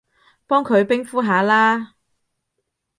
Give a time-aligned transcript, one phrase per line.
[0.47, 1.93] 幫佢冰敷下啦